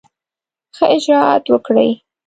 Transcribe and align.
ښه 0.75 0.85
اجرآت 0.95 1.43
وکړي. 1.53 1.89